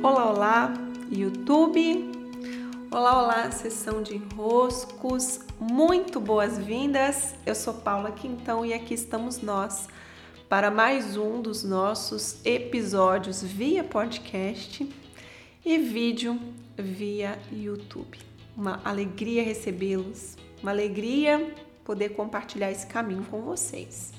Olá, 0.00 0.30
olá, 0.30 0.74
YouTube. 1.10 2.08
Olá, 2.88 3.20
olá, 3.20 3.50
sessão 3.50 4.00
de 4.00 4.14
enroscos. 4.14 5.40
Muito 5.58 6.20
boas-vindas. 6.20 7.34
Eu 7.44 7.54
sou 7.54 7.74
Paula 7.74 8.12
Quintão 8.12 8.64
e 8.64 8.72
aqui 8.72 8.94
estamos 8.94 9.40
nós 9.40 9.88
para 10.48 10.70
mais 10.70 11.16
um 11.16 11.42
dos 11.42 11.64
nossos 11.64 12.38
episódios 12.46 13.42
via 13.42 13.82
podcast 13.82 14.88
e 15.64 15.78
vídeo 15.78 16.38
via 16.76 17.36
YouTube. 17.50 18.18
Uma 18.56 18.80
alegria 18.84 19.42
recebê-los, 19.42 20.36
uma 20.62 20.70
alegria 20.70 21.52
poder 21.84 22.10
compartilhar 22.10 22.70
esse 22.70 22.86
caminho 22.86 23.24
com 23.24 23.42
vocês. 23.42 24.12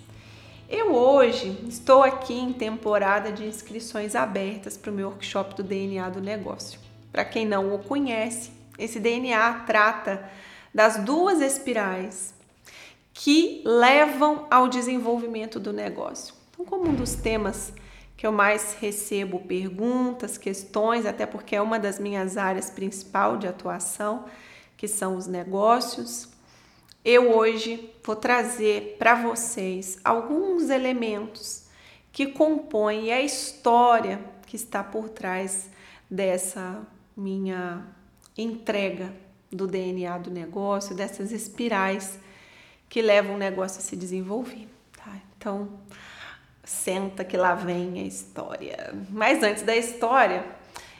Eu 0.71 0.93
hoje 0.93 1.57
estou 1.67 2.04
aqui 2.04 2.31
em 2.31 2.54
temporada 2.54 3.31
de 3.31 3.43
inscrições 3.43 4.13
abertas 4.13 4.77
para 4.77 4.91
o 4.91 4.93
meu 4.93 5.07
workshop 5.07 5.55
do 5.55 5.63
DNA 5.63 6.07
do 6.11 6.21
negócio. 6.21 6.79
Para 7.11 7.25
quem 7.25 7.43
não 7.43 7.73
o 7.73 7.79
conhece, 7.79 8.51
esse 8.77 9.00
DNA 9.00 9.63
trata 9.65 10.29
das 10.71 10.97
duas 10.97 11.41
espirais 11.41 12.36
que 13.15 13.63
levam 13.65 14.46
ao 14.51 14.68
desenvolvimento 14.68 15.60
do 15.60 15.74
negócio. 15.74 16.36
Então, 16.51 16.63
como 16.63 16.88
um 16.88 16.93
dos 16.93 17.15
temas 17.15 17.74
que 18.15 18.27
eu 18.27 18.32
mais 18.32 18.75
recebo 18.79 19.39
perguntas, 19.39 20.38
questões, 20.38 21.04
até 21.07 21.25
porque 21.25 21.55
é 21.55 21.61
uma 21.63 21.79
das 21.79 21.97
minhas 21.97 22.38
áreas 22.38 22.69
principal 22.69 23.38
de 23.38 23.47
atuação, 23.47 24.25
que 24.77 24.88
são 24.88 25.15
os 25.15 25.25
negócios, 25.25 26.29
eu 27.04 27.32
hoje 27.36 27.94
vou 28.04 28.16
trazer 28.16 28.98
para 29.00 29.16
vocês 29.16 30.00
alguns 30.04 30.70
elementos 30.70 31.64
que 32.12 32.28
compõem 32.28 33.12
a 33.12 33.22
história 33.22 34.20
que 34.45 34.56
está 34.56 34.84
por 34.84 35.09
trás 35.09 35.70
dessa 36.09 36.81
minha 37.16 37.86
entrega 38.38 39.14
do 39.52 39.67
DNA 39.67 40.17
do 40.17 40.31
negócio, 40.31 40.95
dessas 40.95 41.31
espirais 41.31 42.19
que 42.89 43.02
levam 43.02 43.36
o 43.36 43.38
negócio 43.38 43.80
a 43.80 43.81
se 43.81 43.95
desenvolver. 43.95 44.67
Tá? 44.97 45.16
Então, 45.38 45.69
senta 46.63 47.23
que 47.23 47.38
lá 47.38 47.56
vem 47.56 48.00
a 48.00 48.03
história. 48.03 48.94
Mas 49.09 49.41
antes 49.44 49.63
da 49.63 49.75
história, 49.75 50.45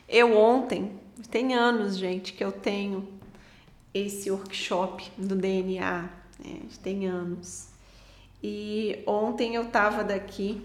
eu 0.08 0.38
ontem, 0.38 1.00
tem 1.30 1.53
anos, 1.53 1.97
gente, 1.97 2.34
que 2.34 2.44
eu 2.44 2.52
tenho 2.52 3.19
esse 4.05 4.30
workshop 4.31 5.11
do 5.17 5.36
DNA, 5.36 6.09
né? 6.44 6.59
tem 6.81 7.08
anos. 7.08 7.67
E 8.41 9.03
ontem 9.06 9.56
eu 9.56 9.64
estava 9.64 10.03
daqui 10.03 10.61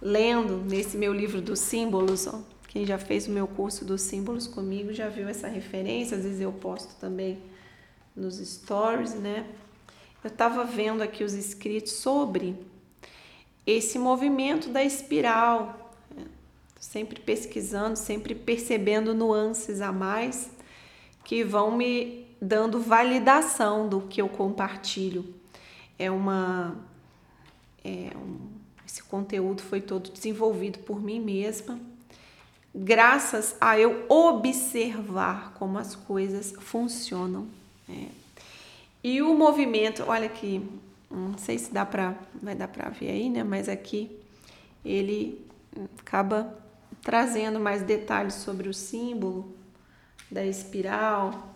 lendo 0.00 0.58
nesse 0.58 0.96
meu 0.96 1.12
livro 1.12 1.40
dos 1.40 1.60
símbolos, 1.60 2.26
ó, 2.26 2.40
quem 2.68 2.86
já 2.86 2.98
fez 2.98 3.28
o 3.28 3.30
meu 3.30 3.46
curso 3.46 3.84
dos 3.84 4.00
símbolos 4.02 4.46
comigo 4.46 4.92
já 4.92 5.08
viu 5.08 5.28
essa 5.28 5.46
referência, 5.46 6.16
às 6.16 6.24
vezes 6.24 6.40
eu 6.40 6.52
posto 6.52 6.94
também 6.98 7.38
nos 8.16 8.36
stories, 8.38 9.14
né? 9.14 9.46
Eu 10.24 10.28
estava 10.28 10.64
vendo 10.64 11.02
aqui 11.02 11.24
os 11.24 11.34
escritos 11.34 11.92
sobre 11.92 12.56
esse 13.66 13.98
movimento 13.98 14.68
da 14.68 14.82
espiral, 14.82 15.92
né? 16.14 16.24
sempre 16.78 17.20
pesquisando, 17.20 17.96
sempre 17.96 18.34
percebendo 18.34 19.14
nuances 19.14 19.80
a 19.80 19.92
mais 19.92 20.50
que 21.24 21.44
vão 21.44 21.76
me 21.76 22.21
dando 22.42 22.80
validação 22.80 23.88
do 23.88 24.00
que 24.00 24.20
eu 24.20 24.28
compartilho. 24.28 25.32
É 25.96 26.10
uma 26.10 26.76
é 27.84 28.10
um, 28.16 28.38
esse 28.84 29.00
conteúdo 29.04 29.62
foi 29.62 29.80
todo 29.80 30.10
desenvolvido 30.10 30.80
por 30.80 31.00
mim 31.00 31.20
mesma, 31.20 31.78
graças 32.74 33.56
a 33.60 33.78
eu 33.78 34.04
observar 34.08 35.54
como 35.54 35.78
as 35.78 35.94
coisas 35.94 36.52
funcionam. 36.58 37.46
É. 37.88 38.06
E 39.04 39.22
o 39.22 39.34
movimento, 39.34 40.04
olha 40.06 40.26
aqui, 40.26 40.68
não 41.08 41.38
sei 41.38 41.58
se 41.58 41.72
dá 41.72 41.86
para 41.86 42.16
vai 42.42 42.56
dar 42.56 42.68
para 42.68 42.90
ver 42.90 43.10
aí, 43.10 43.30
né? 43.30 43.44
Mas 43.44 43.68
aqui 43.68 44.10
ele 44.84 45.46
acaba 45.98 46.58
trazendo 47.02 47.60
mais 47.60 47.82
detalhes 47.82 48.34
sobre 48.34 48.68
o 48.68 48.74
símbolo 48.74 49.54
da 50.30 50.44
espiral, 50.44 51.51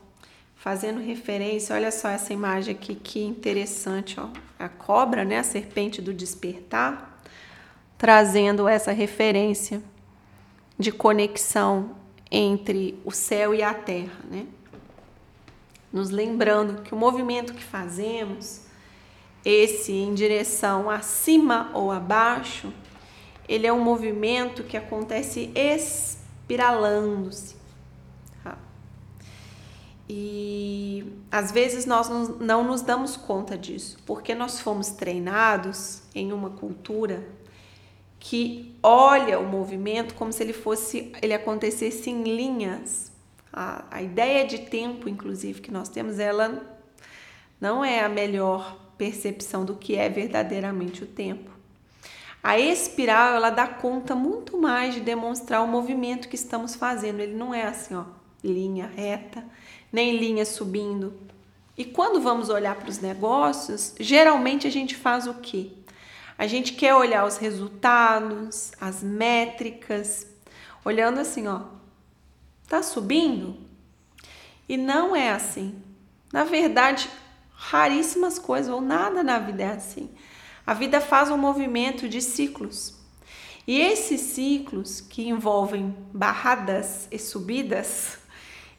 fazendo 0.57 1.01
referência, 1.01 1.77
olha 1.77 1.93
só 1.93 2.09
essa 2.09 2.33
imagem 2.33 2.75
aqui 2.75 2.95
que 2.95 3.23
interessante, 3.23 4.19
ó. 4.19 4.29
A 4.59 4.69
cobra, 4.69 5.25
né, 5.25 5.39
a 5.39 5.43
serpente 5.43 6.03
do 6.03 6.13
despertar, 6.13 7.23
trazendo 7.97 8.67
essa 8.67 8.91
referência 8.91 9.81
de 10.79 10.91
conexão 10.91 11.95
entre 12.31 12.99
o 13.05 13.13
céu 13.13 13.55
e 13.55 13.63
a 13.63 13.73
terra, 13.73 14.19
né? 14.31 14.47
Nos 15.93 16.11
lembrando 16.11 16.83
que 16.83 16.93
o 16.93 16.97
movimento 16.97 17.55
que 17.55 17.63
fazemos, 17.63 18.63
esse 19.45 19.93
em 19.93 20.13
direção 20.13 20.91
acima 20.91 21.71
ou 21.73 21.93
abaixo, 21.93 22.73
ele 23.49 23.67
é 23.67 23.73
um 23.73 23.83
movimento 23.83 24.65
que 24.65 24.77
acontece 24.77 25.51
espiralando-se, 25.55 27.56
e 30.09 31.05
às 31.31 31.51
vezes 31.51 31.85
nós 31.85 32.09
não 32.09 32.63
nos 32.63 32.81
damos 32.81 33.17
conta 33.17 33.59
disso, 33.59 33.99
porque 34.07 34.35
nós 34.35 34.61
fomos 34.61 34.91
treinados 34.91 36.03
em 36.15 36.33
uma 36.33 36.51
cultura 36.51 37.27
que 38.19 38.77
olha 38.83 39.39
o 39.39 39.47
movimento 39.47 40.15
como 40.15 40.33
se 40.33 40.43
ele 40.43 40.53
fosse, 40.53 41.13
ele 41.21 41.35
acontecesse 41.35 42.11
em 42.11 42.23
linhas. 42.23 43.13
A, 43.53 43.85
a 43.91 44.03
ideia 44.03 44.47
de 44.47 44.59
tempo, 44.59 45.09
inclusive, 45.09 45.61
que 45.61 45.73
nós 45.73 45.89
temos, 45.89 46.19
ela 46.19 46.79
não 47.61 47.85
é 47.85 48.01
a 48.01 48.09
melhor 48.09 48.77
percepção 48.99 49.65
do 49.65 49.75
que 49.75 49.97
é 49.97 50.09
verdadeiramente 50.09 51.05
o 51.05 51.07
tempo. 51.07 51.51
A 52.43 52.59
espiral, 52.59 53.35
ela 53.35 53.51
dá 53.51 53.67
conta 53.67 54.15
muito 54.15 54.57
mais 54.57 54.95
de 54.95 55.01
demonstrar 55.01 55.63
o 55.63 55.67
movimento 55.67 56.29
que 56.29 56.37
estamos 56.37 56.75
fazendo. 56.77 57.21
Ele 57.21 57.35
não 57.35 57.53
é 57.53 57.65
assim, 57.65 57.95
ó, 57.95 58.05
linha 58.45 58.87
reta 58.87 59.45
nem 59.97 60.19
linha 60.19 60.45
subindo. 60.45 61.15
E 61.75 61.83
quando 61.83 62.21
vamos 62.21 62.51
olhar 62.51 62.77
para 62.77 62.91
os 62.91 62.99
negócios, 62.99 63.95
geralmente 63.99 64.67
a 64.67 64.71
gente 64.71 64.95
faz 64.95 65.27
o 65.27 65.33
quê? 65.33 65.71
A 66.37 66.47
gente 66.47 66.75
quer 66.75 66.95
olhar 66.95 67.25
os 67.25 67.39
resultados, 67.39 68.73
as 68.79 69.03
métricas, 69.03 70.27
olhando 70.85 71.19
assim, 71.19 71.47
ó, 71.47 71.63
tá 72.69 72.83
subindo? 72.83 73.57
E 74.69 74.77
não 74.77 75.17
é 75.17 75.31
assim. 75.31 75.75
Na 76.31 76.45
verdade, 76.45 77.09
raríssimas 77.55 78.39
coisas 78.39 78.71
ou 78.71 78.83
nada 78.83 79.23
na 79.23 79.39
vida 79.39 79.63
é 79.63 79.71
assim. 79.71 80.11
A 80.67 80.75
vida 80.75 81.01
faz 81.01 81.31
um 81.31 81.39
movimento 81.39 82.07
de 82.07 82.21
ciclos. 82.21 82.95
E 83.67 83.81
esses 83.81 84.21
ciclos 84.21 85.01
que 85.01 85.27
envolvem 85.27 85.97
barradas 86.13 87.09
e 87.11 87.19
subidas, 87.19 88.19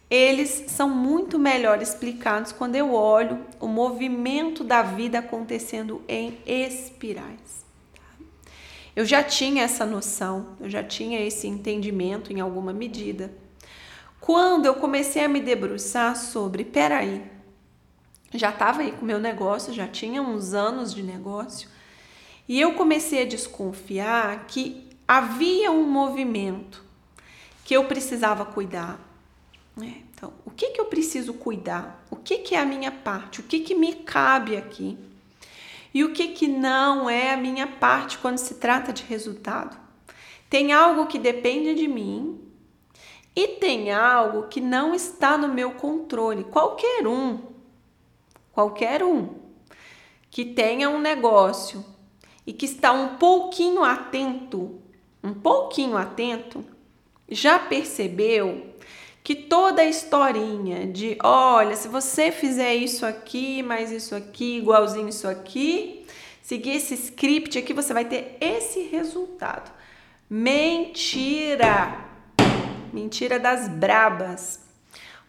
eles 0.09 0.65
são 0.67 0.89
muito 0.89 1.37
melhor 1.37 1.81
explicados 1.81 2.51
quando 2.51 2.75
eu 2.75 2.93
olho 2.93 3.45
o 3.59 3.67
movimento 3.67 4.63
da 4.63 4.81
vida 4.81 5.19
acontecendo 5.19 6.01
em 6.07 6.37
espirais. 6.45 7.65
Tá? 7.93 8.25
Eu 8.95 9.05
já 9.05 9.21
tinha 9.21 9.63
essa 9.63 9.85
noção, 9.85 10.55
eu 10.61 10.69
já 10.69 10.81
tinha 10.81 11.19
esse 11.19 11.45
entendimento 11.45 12.31
em 12.31 12.39
alguma 12.39 12.71
medida. 12.71 13.33
Quando 14.21 14.65
eu 14.65 14.75
comecei 14.75 15.23
a 15.23 15.29
me 15.29 15.41
debruçar 15.41 16.15
sobre, 16.15 16.63
peraí, 16.63 17.23
já 18.33 18.49
estava 18.49 18.81
aí 18.81 18.91
com 18.93 19.05
meu 19.05 19.19
negócio, 19.19 19.73
já 19.73 19.87
tinha 19.87 20.21
uns 20.21 20.53
anos 20.53 20.93
de 20.93 21.03
negócio, 21.03 21.69
e 22.47 22.59
eu 22.59 22.73
comecei 22.75 23.23
a 23.23 23.25
desconfiar 23.25 24.45
que 24.47 24.87
havia 25.05 25.69
um 25.69 25.83
movimento 25.83 26.83
que 27.65 27.73
eu 27.73 27.85
precisava 27.85 28.45
cuidar, 28.45 29.06
é, 29.83 30.01
então, 30.11 30.33
o 30.45 30.51
que, 30.51 30.69
que 30.71 30.81
eu 30.81 30.85
preciso 30.85 31.33
cuidar? 31.33 32.03
O 32.09 32.15
que, 32.15 32.39
que 32.39 32.55
é 32.55 32.59
a 32.59 32.65
minha 32.65 32.91
parte? 32.91 33.39
O 33.39 33.43
que, 33.43 33.59
que 33.59 33.75
me 33.75 33.93
cabe 33.93 34.57
aqui? 34.57 34.97
E 35.93 36.03
o 36.03 36.13
que, 36.13 36.29
que 36.29 36.47
não 36.47 37.09
é 37.09 37.33
a 37.33 37.37
minha 37.37 37.67
parte 37.67 38.17
quando 38.17 38.37
se 38.37 38.55
trata 38.55 38.91
de 38.91 39.03
resultado? 39.03 39.77
Tem 40.49 40.71
algo 40.71 41.07
que 41.07 41.19
depende 41.19 41.75
de 41.75 41.87
mim 41.87 42.39
e 43.35 43.47
tem 43.47 43.91
algo 43.91 44.47
que 44.47 44.59
não 44.59 44.95
está 44.95 45.37
no 45.37 45.47
meu 45.47 45.71
controle. 45.71 46.43
Qualquer 46.45 47.05
um, 47.07 47.39
qualquer 48.51 49.03
um 49.03 49.35
que 50.29 50.45
tenha 50.45 50.89
um 50.89 50.99
negócio 50.99 51.85
e 52.45 52.53
que 52.53 52.65
está 52.65 52.91
um 52.91 53.17
pouquinho 53.17 53.83
atento, 53.83 54.81
um 55.23 55.33
pouquinho 55.33 55.97
atento, 55.97 56.63
já 57.29 57.59
percebeu 57.59 58.75
que 59.27 59.35
toda 59.35 59.81
a 59.81 59.85
historinha 59.85 60.87
de, 60.87 61.17
olha, 61.21 61.75
se 61.75 61.89
você 61.89 62.31
fizer 62.31 62.73
isso 62.75 63.05
aqui, 63.05 63.61
mais 63.61 63.91
isso 63.91 64.15
aqui, 64.15 64.59
igualzinho 64.59 65.09
isso 65.09 65.27
aqui, 65.27 66.05
seguir 66.41 66.77
esse 66.77 66.93
script 66.93 67.57
aqui, 67.59 67.73
você 67.73 67.93
vai 67.93 68.05
ter 68.05 68.37
esse 68.39 68.83
resultado. 68.83 69.69
Mentira! 70.29 72.05
Mentira 72.93 73.37
das 73.37 73.67
brabas. 73.67 74.61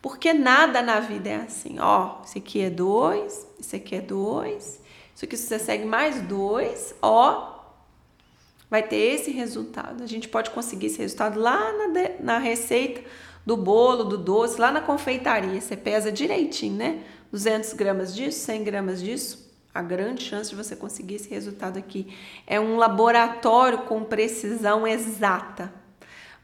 Porque 0.00 0.32
nada 0.32 0.80
na 0.80 1.00
vida 1.00 1.30
é 1.30 1.34
assim. 1.34 1.80
Ó, 1.80 2.22
esse 2.22 2.38
aqui 2.38 2.60
é 2.60 2.70
dois, 2.70 3.48
esse 3.58 3.74
aqui 3.74 3.96
é 3.96 4.00
dois, 4.00 4.80
isso 5.12 5.24
aqui 5.24 5.36
você 5.36 5.58
segue 5.58 5.84
mais 5.84 6.20
dois, 6.22 6.94
ó, 7.02 7.64
vai 8.70 8.84
ter 8.84 9.14
esse 9.14 9.32
resultado. 9.32 10.04
A 10.04 10.06
gente 10.06 10.28
pode 10.28 10.50
conseguir 10.50 10.86
esse 10.86 10.98
resultado 10.98 11.40
lá 11.40 11.72
na, 11.72 11.86
de, 11.88 12.22
na 12.22 12.38
receita 12.38 13.02
do 13.48 13.56
bolo, 13.56 14.04
do 14.04 14.18
doce, 14.18 14.60
lá 14.60 14.70
na 14.70 14.82
confeitaria. 14.82 15.58
Você 15.58 15.74
pesa 15.74 16.12
direitinho, 16.12 16.76
né? 16.76 17.02
200 17.32 17.72
gramas 17.72 18.14
disso, 18.14 18.40
100 18.40 18.62
gramas 18.62 19.00
disso. 19.00 19.50
A 19.74 19.80
grande 19.80 20.22
chance 20.22 20.50
de 20.50 20.56
você 20.56 20.76
conseguir 20.76 21.14
esse 21.14 21.30
resultado 21.30 21.78
aqui 21.78 22.14
é 22.46 22.60
um 22.60 22.76
laboratório 22.76 23.78
com 23.84 24.04
precisão 24.04 24.86
exata. 24.86 25.72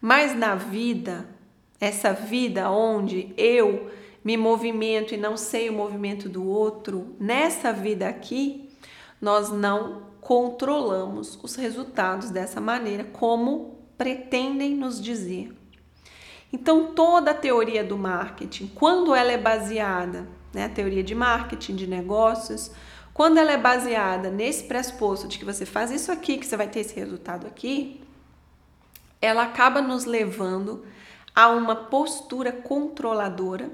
Mas 0.01 0.35
na 0.35 0.55
vida, 0.55 1.29
essa 1.79 2.15
vida 2.15 2.71
onde 2.71 3.35
eu 3.37 3.91
me 4.25 4.39
movimento 4.39 5.13
e 5.13 5.19
não 5.19 5.37
sei 5.37 5.69
o 5.69 5.75
movimento 5.75 6.27
do 6.27 6.49
outro, 6.49 7.15
nessa 7.21 7.71
vida 7.71 8.09
aqui, 8.09 8.71
nós 9.21 9.51
não 9.53 10.05
controlamos 10.23 11.39
os 11.43 11.55
resultados 11.55 12.31
dessa 12.31 12.63
maneira, 12.63 13.05
como 13.05 13.77
pretendem 13.99 14.75
nos 14.75 14.99
dizer. 14.99 15.53
Então, 16.55 16.93
toda 16.95 17.33
a 17.33 17.35
teoria 17.35 17.83
do 17.83 17.99
marketing, 17.99 18.69
quando 18.77 19.13
ela 19.13 19.33
é 19.33 19.37
baseada, 19.37 20.25
né, 20.53 20.67
a 20.67 20.69
teoria 20.69 21.03
de 21.03 21.13
marketing, 21.13 21.75
de 21.75 21.85
negócios, 21.85 22.71
quando 23.13 23.39
ela 23.39 23.51
é 23.51 23.59
baseada 23.59 24.31
nesse 24.31 24.63
pressuposto 24.63 25.27
de 25.27 25.37
que 25.37 25.45
você 25.45 25.67
faz 25.67 25.91
isso 25.91 26.13
aqui, 26.13 26.39
que 26.39 26.47
você 26.47 26.57
vai 26.57 26.69
ter 26.69 26.79
esse 26.79 26.95
resultado 26.95 27.45
aqui, 27.45 28.01
ela 29.21 29.43
acaba 29.43 29.83
nos 29.83 30.05
levando 30.05 30.87
a 31.35 31.49
uma 31.49 31.75
postura 31.75 32.53
controladora 32.53 33.69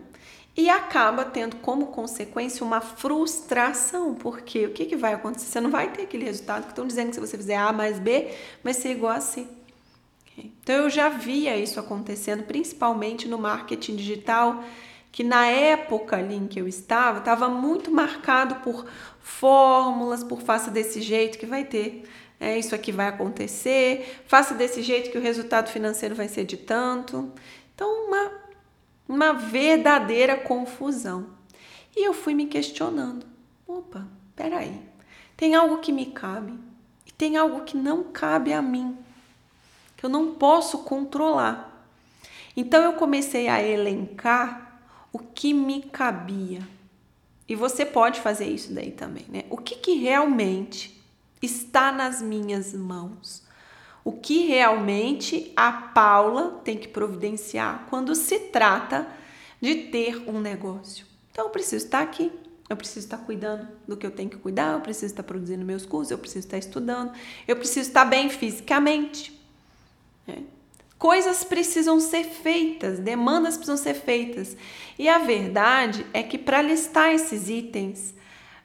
e 0.57 0.71
acaba 0.71 1.27
tendo 1.27 1.57
como 1.57 1.89
consequência 1.89 2.65
uma 2.65 2.81
frustração, 2.81 4.15
porque 4.15 4.65
o 4.65 4.73
que, 4.73 4.87
que 4.87 4.97
vai 4.97 5.13
acontecer? 5.13 5.49
Você 5.49 5.61
não 5.61 5.71
vai 5.71 5.93
ter 5.93 6.05
aquele 6.05 6.25
resultado 6.25 6.63
que 6.63 6.71
estão 6.71 6.87
dizendo 6.87 7.09
que 7.09 7.17
se 7.17 7.21
você 7.21 7.37
fizer 7.37 7.57
A 7.57 7.75
mais 7.75 7.99
B, 7.99 8.35
vai 8.65 8.73
ser 8.73 8.93
igual 8.93 9.13
a 9.13 9.21
C. 9.21 9.47
Então 10.37 10.77
eu 10.85 10.91
já 10.91 11.09
via 11.09 11.57
isso 11.57 11.79
acontecendo, 11.79 12.45
principalmente 12.45 13.29
no 13.29 13.39
marketing 13.39 13.97
digital, 13.97 14.63
que 15.13 15.25
na 15.25 15.47
época 15.47 16.17
ali 16.17 16.35
em 16.35 16.47
que 16.47 16.61
eu 16.61 16.69
estava, 16.69 17.19
estava 17.19 17.49
muito 17.49 17.91
marcado 17.91 18.57
por 18.57 18.87
fórmulas, 19.21 20.23
por 20.25 20.41
faça 20.41 20.71
desse 20.71 21.01
jeito 21.01 21.39
que 21.39 21.47
vai 21.47 21.65
ter. 21.65 22.05
É, 22.39 22.59
isso 22.59 22.75
aqui 22.75 22.91
vai 22.91 23.09
acontecer, 23.09 24.23
faça 24.27 24.55
desse 24.55 24.83
jeito 24.83 25.11
que 25.11 25.19
o 25.19 25.21
resultado 25.21 25.69
financeiro 25.69 26.15
vai 26.15 26.27
ser 26.27 26.45
de 26.45 26.57
tanto. 26.57 27.31
Então, 27.75 28.07
uma 28.07 28.41
uma 29.11 29.33
verdadeira 29.33 30.37
confusão. 30.37 31.27
E 31.97 32.07
eu 32.07 32.15
fui 32.15 32.33
me 32.33 32.47
questionando: 32.47 33.27
opa, 33.67 34.07
peraí, 34.37 34.81
tem 35.37 35.57
algo 35.57 35.79
que 35.79 35.91
me 35.91 36.07
cabe 36.07 36.55
e 37.05 37.11
tem 37.13 37.37
algo 37.37 37.65
que 37.65 37.77
não 37.77 38.05
cabe 38.05 38.53
a 38.53 38.63
mim, 38.63 38.97
que 40.01 40.07
eu 40.07 40.11
não 40.11 40.35
posso 40.35 40.79
controlar. 40.79 41.87
Então 42.57 42.83
eu 42.83 42.95
comecei 42.95 43.49
a 43.49 43.63
elencar 43.63 44.81
o 45.13 45.19
que 45.19 45.53
me 45.53 45.83
cabia. 45.83 46.67
E 47.47 47.55
você 47.55 47.85
pode 47.85 48.21
fazer 48.21 48.47
isso 48.47 48.73
daí 48.73 48.93
também, 48.93 49.27
né? 49.29 49.45
O 49.51 49.59
que, 49.59 49.77
que 49.77 49.93
realmente 49.95 50.99
está 51.43 51.93
nas 51.93 52.23
minhas 52.23 52.73
mãos? 52.73 53.49
o 54.05 54.13
que 54.13 54.47
realmente 54.47 55.53
a 55.55 55.71
Paula 55.71 56.61
tem 56.65 56.77
que 56.77 56.89
providenciar 56.89 57.87
quando 57.91 58.15
se 58.15 58.39
trata 58.39 59.07
de 59.61 59.75
ter 59.75 60.29
um 60.29 60.41
negócio. 60.41 61.07
Então 61.31 61.45
eu 61.45 61.51
preciso 61.51 61.85
estar 61.85 62.01
aqui, 62.01 62.33
eu 62.69 62.77
preciso 62.77 63.07
estar 63.07 63.19
cuidando 63.19 63.69
do 63.87 63.97
que 63.97 64.07
eu 64.07 64.11
tenho 64.11 64.31
que 64.31 64.39
cuidar, 64.39 64.73
eu 64.73 64.81
preciso 64.81 65.13
estar 65.13 65.23
produzindo 65.23 65.65
meus 65.65 65.85
cursos, 65.85 66.11
eu 66.11 66.19
preciso 66.19 66.47
estar 66.47 66.59
estudando, 66.59 67.13
eu 67.47 67.57
preciso 67.57 67.89
estar 67.89 68.05
bem 68.05 68.31
fisicamente. 68.31 69.40
Né? 70.31 70.43
Coisas 70.99 71.45
precisam 71.45 71.99
ser 71.99 72.25
feitas, 72.25 72.99
demandas 72.99 73.57
precisam 73.57 73.77
ser 73.77 73.95
feitas. 73.95 74.57
E 74.99 75.09
a 75.09 75.19
verdade 75.19 76.05
é 76.13 76.23
que 76.23 76.37
para 76.37 76.61
listar 76.61 77.13
esses 77.13 77.49
itens, 77.49 78.15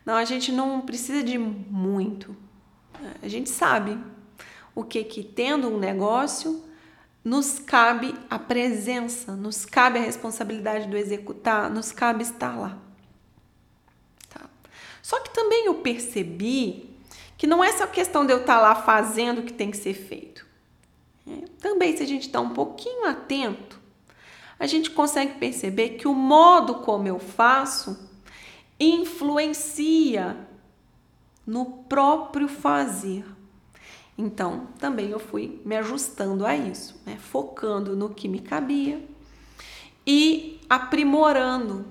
não, 0.05 0.15
a 0.15 0.25
gente 0.25 0.51
não 0.51 0.81
precisa 0.81 1.23
de 1.23 1.37
muito. 1.37 2.35
A 3.21 3.27
gente 3.27 3.49
sabe 3.49 3.97
o 4.73 4.83
que 4.83 5.03
que 5.03 5.23
tendo 5.23 5.69
um 5.69 5.79
negócio 5.79 6.63
nos 7.23 7.57
cabe 7.57 8.13
a 8.29 8.37
presença, 8.37 9.35
nos 9.35 9.65
cabe 9.65 9.97
a 9.97 10.01
responsabilidade 10.01 10.87
do 10.87 10.95
executar, 10.95 11.71
nos 11.71 11.91
cabe 11.91 12.21
estar 12.23 12.55
lá. 12.55 12.77
Tá? 14.29 14.41
Só 15.01 15.19
que 15.21 15.33
também 15.33 15.65
eu 15.65 15.75
percebi 15.75 16.95
que 17.37 17.47
não 17.47 17.63
é 17.63 17.71
só 17.71 17.87
questão 17.87 18.25
de 18.25 18.31
eu 18.31 18.41
estar 18.41 18.59
lá 18.59 18.75
fazendo 18.75 19.39
o 19.39 19.43
que 19.43 19.53
tem 19.53 19.71
que 19.71 19.77
ser 19.77 19.93
feito. 19.93 20.44
É, 21.27 21.45
também, 21.59 21.95
se 21.95 22.03
a 22.03 22.07
gente 22.07 22.27
está 22.27 22.39
um 22.39 22.49
pouquinho 22.49 23.05
atento, 23.05 23.79
a 24.59 24.67
gente 24.67 24.91
consegue 24.91 25.35
perceber 25.39 25.89
que 25.89 26.07
o 26.07 26.13
modo 26.13 26.75
como 26.75 27.07
eu 27.07 27.19
faço 27.19 28.09
influencia 28.79 30.37
no 31.45 31.65
próprio 31.65 32.47
fazer. 32.47 33.25
Então, 34.17 34.67
também 34.79 35.09
eu 35.09 35.19
fui 35.19 35.61
me 35.65 35.75
ajustando 35.75 36.45
a 36.45 36.55
isso, 36.55 37.01
né? 37.05 37.17
focando 37.17 37.95
no 37.95 38.09
que 38.09 38.27
me 38.27 38.39
cabia 38.39 39.05
e 40.07 40.61
aprimorando 40.69 41.85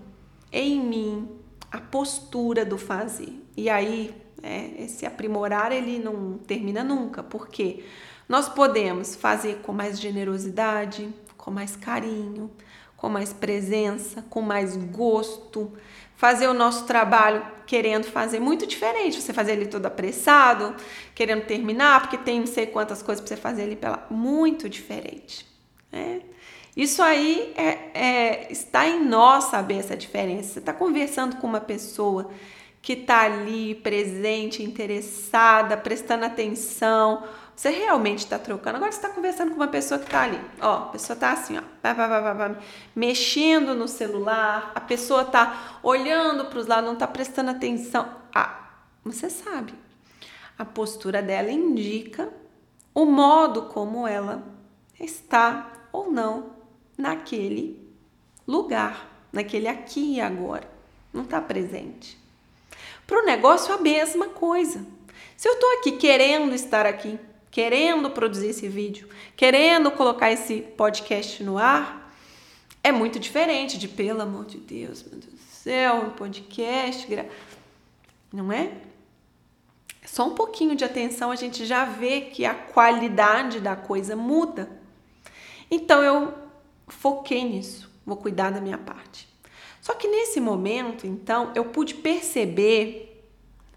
em 0.50 0.80
mim 0.80 1.28
a 1.70 1.78
postura 1.78 2.64
do 2.64 2.78
fazer. 2.78 3.42
E 3.56 3.68
aí, 3.68 4.14
é, 4.42 4.84
esse 4.84 5.04
aprimorar 5.04 5.72
ele 5.72 5.98
não 5.98 6.38
termina 6.38 6.82
nunca, 6.82 7.22
porque 7.22 7.84
nós 8.28 8.48
podemos 8.48 9.14
fazer 9.14 9.60
com 9.62 9.72
mais 9.72 10.00
generosidade, 10.00 11.08
com 11.36 11.50
mais 11.50 11.76
carinho, 11.76 12.50
com 12.96 13.08
mais 13.08 13.32
presença, 13.32 14.24
com 14.30 14.40
mais 14.40 14.76
gosto, 14.76 15.70
fazer 16.16 16.48
o 16.48 16.54
nosso 16.54 16.86
trabalho 16.86 17.44
querendo 17.66 18.04
fazer 18.04 18.40
muito 18.40 18.66
diferente. 18.66 19.20
Você 19.20 19.32
fazer 19.32 19.52
ele 19.52 19.66
todo 19.66 19.84
apressado, 19.86 20.74
querendo 21.14 21.44
terminar, 21.44 22.00
porque 22.00 22.16
tem 22.16 22.40
não 22.40 22.46
sei 22.46 22.66
quantas 22.66 23.02
coisas 23.02 23.22
para 23.22 23.34
você 23.34 23.40
fazer 23.40 23.62
ali 23.64 23.76
pela. 23.76 24.06
Muito 24.08 24.68
diferente. 24.68 25.46
Né? 25.92 26.22
Isso 26.76 27.02
aí 27.02 27.52
é, 27.56 27.78
é, 27.94 28.52
está 28.52 28.86
em 28.88 29.04
nós 29.04 29.44
saber 29.44 29.78
essa 29.78 29.96
diferença. 29.96 30.54
Você 30.54 30.58
está 30.60 30.72
conversando 30.72 31.36
com 31.36 31.46
uma 31.46 31.60
pessoa 31.60 32.30
que 32.80 32.94
está 32.94 33.22
ali 33.22 33.74
presente, 33.76 34.62
interessada, 34.62 35.76
prestando 35.76 36.24
atenção 36.24 37.22
você 37.56 37.70
realmente 37.70 38.20
está 38.20 38.38
trocando. 38.38 38.76
Agora 38.76 38.90
você 38.90 38.98
está 38.98 39.08
conversando 39.08 39.50
com 39.50 39.56
uma 39.56 39.68
pessoa 39.68 39.98
que 39.98 40.06
está 40.06 40.22
ali. 40.22 40.40
Ó, 40.60 40.74
a 40.74 40.86
pessoa 40.86 41.14
está 41.14 41.32
assim, 41.32 41.56
ó, 41.56 41.62
pá, 41.80 41.94
pá, 41.94 42.08
pá, 42.08 42.56
mexendo 42.94 43.74
no 43.74 43.86
celular. 43.86 44.72
A 44.74 44.80
pessoa 44.80 45.22
está 45.22 45.78
olhando 45.82 46.46
para 46.46 46.58
os 46.58 46.66
lados, 46.66 46.86
não 46.86 46.94
está 46.94 47.06
prestando 47.06 47.50
atenção. 47.50 48.08
Ah, 48.34 48.70
você 49.04 49.30
sabe. 49.30 49.72
A 50.58 50.64
postura 50.64 51.22
dela 51.22 51.50
indica 51.50 52.28
o 52.92 53.04
modo 53.04 53.62
como 53.62 54.06
ela 54.06 54.42
está 54.98 55.72
ou 55.92 56.10
não 56.10 56.54
naquele 56.98 57.80
lugar, 58.46 59.08
naquele 59.32 59.68
aqui 59.68 60.14
e 60.14 60.20
agora. 60.20 60.68
Não 61.12 61.22
está 61.22 61.40
presente. 61.40 62.18
Para 63.06 63.22
o 63.22 63.24
negócio, 63.24 63.72
a 63.72 63.78
mesma 63.78 64.28
coisa. 64.28 64.84
Se 65.36 65.48
eu 65.48 65.54
estou 65.54 65.78
aqui 65.78 65.92
querendo 65.92 66.54
estar 66.54 66.86
aqui, 66.86 67.18
querendo 67.54 68.10
produzir 68.10 68.48
esse 68.48 68.66
vídeo, 68.66 69.08
querendo 69.36 69.88
colocar 69.92 70.28
esse 70.32 70.60
podcast 70.60 71.40
no 71.44 71.56
ar, 71.56 72.12
é 72.82 72.90
muito 72.90 73.20
diferente 73.20 73.78
de, 73.78 73.86
pelo 73.86 74.22
amor 74.22 74.44
de 74.44 74.58
Deus, 74.58 75.04
meu 75.04 75.20
Deus 75.20 75.32
do 75.32 75.38
céu, 75.38 75.98
um 75.98 76.10
podcast, 76.10 77.06
não 78.32 78.50
é? 78.50 78.72
Só 80.04 80.26
um 80.26 80.34
pouquinho 80.34 80.74
de 80.74 80.84
atenção 80.84 81.30
a 81.30 81.36
gente 81.36 81.64
já 81.64 81.84
vê 81.84 82.22
que 82.22 82.44
a 82.44 82.54
qualidade 82.56 83.60
da 83.60 83.76
coisa 83.76 84.16
muda. 84.16 84.68
Então 85.70 86.02
eu 86.02 86.34
foquei 86.88 87.44
nisso, 87.44 87.88
vou 88.04 88.16
cuidar 88.16 88.50
da 88.50 88.60
minha 88.60 88.78
parte. 88.78 89.28
Só 89.80 89.94
que 89.94 90.08
nesse 90.08 90.40
momento, 90.40 91.06
então, 91.06 91.52
eu 91.54 91.66
pude 91.66 91.94
perceber, 91.94 93.24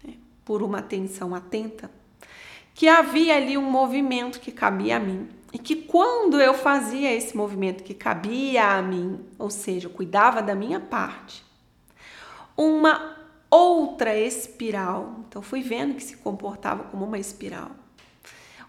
né, 0.02 0.14
por 0.44 0.64
uma 0.64 0.80
atenção 0.80 1.32
atenta, 1.32 1.88
que 2.78 2.86
havia 2.86 3.34
ali 3.34 3.58
um 3.58 3.68
movimento 3.68 4.38
que 4.38 4.52
cabia 4.52 4.98
a 4.98 5.00
mim. 5.00 5.28
E 5.52 5.58
que 5.58 5.74
quando 5.74 6.40
eu 6.40 6.54
fazia 6.54 7.12
esse 7.12 7.36
movimento 7.36 7.82
que 7.82 7.92
cabia 7.92 8.68
a 8.68 8.80
mim, 8.80 9.18
ou 9.36 9.50
seja, 9.50 9.88
cuidava 9.88 10.40
da 10.40 10.54
minha 10.54 10.78
parte, 10.78 11.44
uma 12.56 13.16
outra 13.50 14.16
espiral, 14.16 15.24
então 15.26 15.42
fui 15.42 15.60
vendo 15.60 15.96
que 15.96 16.04
se 16.04 16.18
comportava 16.18 16.84
como 16.84 17.04
uma 17.04 17.18
espiral. 17.18 17.72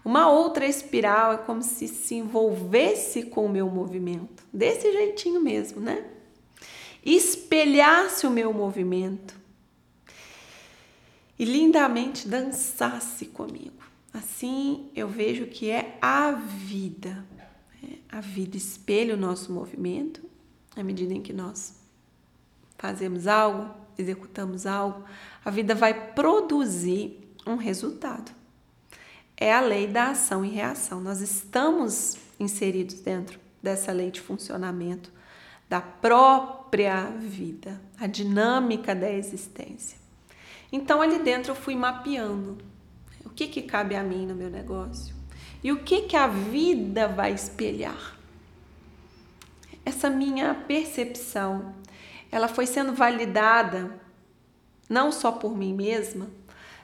Uma 0.04 0.28
outra 0.28 0.66
espiral 0.66 1.34
é 1.34 1.36
como 1.36 1.62
se 1.62 1.86
se 1.86 2.16
envolvesse 2.16 3.22
com 3.26 3.46
o 3.46 3.48
meu 3.48 3.70
movimento, 3.70 4.42
desse 4.52 4.90
jeitinho 4.90 5.40
mesmo, 5.40 5.80
né? 5.80 6.04
Espelhasse 7.04 8.26
o 8.26 8.30
meu 8.30 8.52
movimento 8.52 9.36
e 11.38 11.44
lindamente 11.44 12.26
dançasse 12.26 13.26
comigo. 13.26 13.89
Assim 14.20 14.90
eu 14.94 15.08
vejo 15.08 15.46
que 15.46 15.70
é 15.70 15.96
a 16.00 16.32
vida. 16.32 17.24
É, 17.82 17.96
a 18.10 18.20
vida 18.20 18.54
espelha 18.54 19.14
o 19.14 19.16
nosso 19.16 19.50
movimento 19.50 20.20
à 20.76 20.82
medida 20.82 21.14
em 21.14 21.22
que 21.22 21.32
nós 21.32 21.80
fazemos 22.76 23.26
algo, 23.26 23.74
executamos 23.96 24.66
algo, 24.66 25.04
a 25.42 25.50
vida 25.50 25.74
vai 25.74 26.12
produzir 26.12 27.34
um 27.46 27.56
resultado. 27.56 28.30
É 29.38 29.54
a 29.54 29.60
lei 29.60 29.86
da 29.86 30.10
ação 30.10 30.44
e 30.44 30.50
reação. 30.50 31.00
Nós 31.00 31.22
estamos 31.22 32.18
inseridos 32.38 32.96
dentro 32.96 33.40
dessa 33.62 33.90
lei 33.90 34.10
de 34.10 34.20
funcionamento 34.20 35.10
da 35.66 35.80
própria 35.80 37.06
vida, 37.06 37.80
a 37.98 38.06
dinâmica 38.06 38.94
da 38.94 39.10
existência. 39.10 39.98
Então 40.70 41.00
ali 41.00 41.18
dentro 41.20 41.52
eu 41.52 41.56
fui 41.56 41.74
mapeando 41.74 42.58
que 43.40 43.48
que 43.48 43.62
cabe 43.62 43.94
a 43.94 44.02
mim 44.02 44.26
no 44.26 44.34
meu 44.34 44.50
negócio 44.50 45.14
e 45.62 45.72
o 45.72 45.82
que 45.82 46.02
que 46.02 46.16
a 46.16 46.26
vida 46.26 47.08
vai 47.08 47.32
espelhar. 47.32 48.18
Essa 49.84 50.10
minha 50.10 50.54
percepção, 50.54 51.74
ela 52.30 52.48
foi 52.48 52.66
sendo 52.66 52.92
validada 52.92 53.98
não 54.88 55.10
só 55.10 55.32
por 55.32 55.56
mim 55.56 55.72
mesma, 55.72 56.28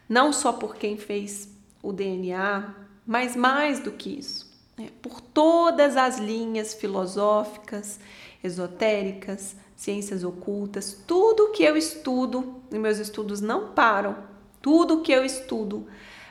não 0.08 0.32
só 0.32 0.52
por 0.52 0.76
quem 0.76 0.96
fez 0.96 1.48
o 1.82 1.92
DNA, 1.92 2.74
mas 3.06 3.36
mais 3.36 3.80
do 3.80 3.92
que 3.92 4.18
isso, 4.18 4.50
né? 4.78 4.90
por 5.02 5.20
todas 5.20 5.96
as 5.96 6.18
linhas 6.18 6.72
filosóficas, 6.74 8.00
esotéricas, 8.42 9.56
ciências 9.76 10.24
ocultas, 10.24 11.02
tudo 11.06 11.50
que 11.52 11.62
eu 11.62 11.76
estudo, 11.76 12.62
e 12.70 12.78
meus 12.78 12.98
estudos 12.98 13.40
não 13.40 13.72
param, 13.72 14.16
tudo 14.62 15.02
que 15.02 15.12
eu 15.12 15.24
estudo 15.24 15.86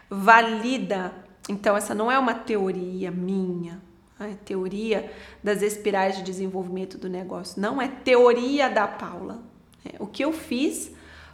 valida. 0.09 1.13
Então, 1.49 1.75
essa 1.75 1.93
não 1.93 2.11
é 2.11 2.17
uma 2.17 2.33
teoria 2.33 3.11
minha, 3.11 3.81
é 4.19 4.33
teoria 4.45 5.11
das 5.43 5.61
espirais 5.61 6.17
de 6.17 6.23
desenvolvimento 6.23 6.97
do 6.97 7.09
negócio, 7.09 7.61
não 7.61 7.81
é 7.81 7.87
teoria 7.87 8.69
da 8.69 8.87
Paula. 8.87 9.43
É, 9.83 9.95
o 9.99 10.07
que 10.07 10.23
eu 10.23 10.31
fiz 10.31 10.91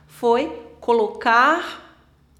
foi 0.07 0.47
colocar 0.79 1.91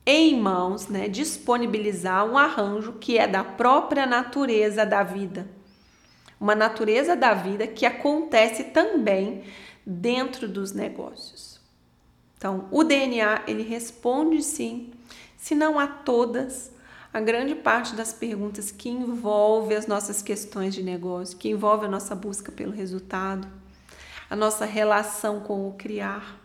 em 0.06 0.40
mãos, 0.40 0.88
né, 0.88 1.08
disponibilizar 1.08 2.26
um 2.26 2.38
arranjo 2.38 2.94
que 2.94 3.18
é 3.18 3.28
da 3.28 3.44
própria 3.44 4.06
natureza 4.06 4.86
da 4.86 5.04
vida. 5.04 5.48
Uma 6.40 6.56
natureza 6.56 7.16
da 7.16 7.36
vida 7.36 7.68
que 7.68 7.86
acontece 7.86 8.66
também 8.66 9.44
dentro 9.86 10.48
dos 10.48 10.74
negócios. 10.74 11.60
Então, 12.36 12.68
o 12.72 12.84
DNA, 12.84 13.44
ele 13.48 13.62
responde 13.62 14.42
sim, 14.42 14.92
se 15.42 15.56
não 15.56 15.80
a 15.80 15.88
todas, 15.88 16.72
a 17.12 17.20
grande 17.20 17.56
parte 17.56 17.96
das 17.96 18.14
perguntas 18.14 18.70
que 18.70 18.88
envolve 18.88 19.74
as 19.74 19.88
nossas 19.88 20.22
questões 20.22 20.72
de 20.76 20.84
negócio, 20.84 21.36
que 21.36 21.50
envolve 21.50 21.88
a 21.88 21.90
nossa 21.90 22.14
busca 22.14 22.52
pelo 22.52 22.72
resultado, 22.72 23.48
a 24.30 24.36
nossa 24.36 24.66
relação 24.66 25.40
com 25.40 25.68
o 25.68 25.74
criar, 25.74 26.40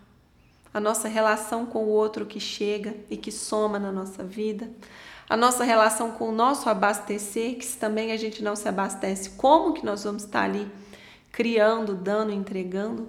a 0.73 0.81
nossa 0.81 1.09
relação 1.09 1.67
com 1.67 1.85
o 1.85 1.89
outro 1.89 2.25
que 2.25 2.41
chega 2.41 2.97
e 3.11 3.19
que 3.19 3.31
soma 3.31 3.79
na 3.79 3.93
nossa 3.93 4.25
vida, 4.25 4.71
a 5.29 5.37
nossa 5.37 5.63
relação 5.63 6.13
com 6.13 6.31
o 6.31 6.33
nosso 6.33 6.71
abastecer, 6.71 7.59
que 7.59 7.67
se 7.67 7.77
também 7.77 8.13
a 8.13 8.17
gente 8.17 8.43
não 8.43 8.57
se 8.57 8.67
abastece, 8.67 9.31
como 9.31 9.75
que 9.75 9.85
nós 9.85 10.05
vamos 10.05 10.25
estar 10.25 10.45
ali 10.45 10.67
criando, 11.31 11.95
dando, 11.95 12.33
entregando? 12.33 13.09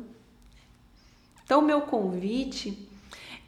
Então, 1.46 1.62
meu 1.62 1.80
convite 1.80 2.87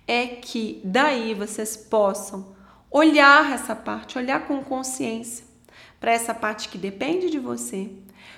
é 0.09 0.25
que 0.25 0.81
daí 0.83 1.35
vocês 1.35 1.77
possam 1.77 2.55
olhar 2.89 3.53
essa 3.53 3.75
parte, 3.75 4.17
olhar 4.17 4.47
com 4.47 4.63
consciência 4.63 5.45
para 5.99 6.11
essa 6.11 6.33
parte 6.33 6.67
que 6.67 6.79
depende 6.79 7.29
de 7.29 7.37
você, 7.37 7.91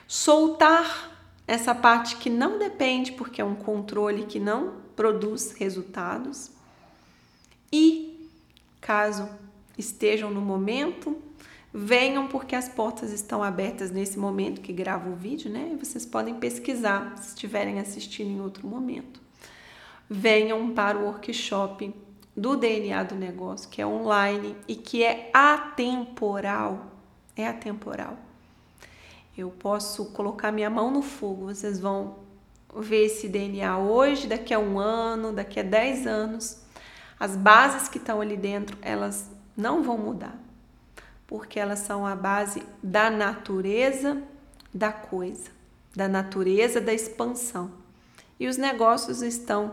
soltar 0.05 1.09
essa 1.47 1.73
parte 1.73 2.17
que 2.17 2.29
não 2.29 2.59
depende, 2.59 3.13
porque 3.13 3.39
é 3.39 3.45
um 3.45 3.55
controle 3.55 4.25
que 4.25 4.37
não 4.37 4.81
produz 4.97 5.53
resultados. 5.53 6.51
E 7.71 8.29
caso 8.81 9.29
estejam 9.77 10.29
no 10.29 10.41
momento, 10.41 11.21
venham 11.73 12.27
porque 12.27 12.53
as 12.53 12.67
portas 12.67 13.13
estão 13.13 13.41
abertas 13.41 13.91
nesse 13.91 14.19
momento 14.19 14.59
que 14.59 14.73
gravo 14.73 15.11
o 15.11 15.15
vídeo, 15.15 15.49
né? 15.49 15.77
Vocês 15.79 16.05
podem 16.05 16.35
pesquisar 16.35 17.17
se 17.17 17.29
estiverem 17.29 17.79
assistindo 17.79 18.29
em 18.29 18.41
outro 18.41 18.67
momento. 18.67 19.20
Venham 20.13 20.73
para 20.73 20.97
o 20.97 21.05
workshop 21.05 21.95
do 22.35 22.57
DNA 22.57 23.01
do 23.03 23.15
negócio, 23.15 23.69
que 23.69 23.81
é 23.81 23.87
online 23.87 24.57
e 24.67 24.75
que 24.75 25.05
é 25.05 25.31
atemporal. 25.33 26.87
É 27.33 27.47
atemporal. 27.47 28.17
Eu 29.37 29.49
posso 29.51 30.07
colocar 30.07 30.51
minha 30.51 30.69
mão 30.69 30.91
no 30.91 31.01
fogo, 31.01 31.45
vocês 31.45 31.79
vão 31.79 32.17
ver 32.75 33.05
esse 33.05 33.29
DNA 33.29 33.77
hoje, 33.77 34.27
daqui 34.27 34.53
a 34.53 34.59
um 34.59 34.77
ano, 34.77 35.31
daqui 35.31 35.61
a 35.61 35.63
10 35.63 36.05
anos, 36.05 36.61
as 37.17 37.37
bases 37.37 37.87
que 37.87 37.97
estão 37.97 38.19
ali 38.19 38.35
dentro, 38.35 38.77
elas 38.81 39.31
não 39.55 39.81
vão 39.81 39.97
mudar, 39.97 40.37
porque 41.25 41.57
elas 41.57 41.79
são 41.79 42.05
a 42.05 42.17
base 42.17 42.61
da 42.83 43.09
natureza 43.09 44.21
da 44.73 44.91
coisa, 44.91 45.51
da 45.95 46.09
natureza 46.09 46.81
da 46.81 46.93
expansão. 46.93 47.71
E 48.37 48.47
os 48.47 48.57
negócios 48.57 49.21
estão 49.21 49.71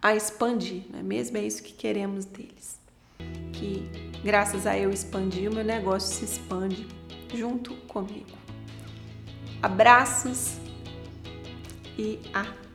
a 0.00 0.14
expandir, 0.14 0.84
não 0.90 1.00
é 1.00 1.02
mesmo? 1.02 1.36
É 1.36 1.42
isso 1.42 1.62
que 1.62 1.72
queremos 1.72 2.24
deles. 2.24 2.78
Que 3.52 3.88
graças 4.22 4.66
a 4.66 4.78
eu 4.78 4.90
expandir, 4.90 5.50
o 5.50 5.54
meu 5.54 5.64
negócio 5.64 6.14
se 6.14 6.24
expande 6.24 6.86
junto 7.34 7.74
comigo. 7.86 8.36
Abraços 9.62 10.56
e 11.98 12.20
até! 12.32 12.67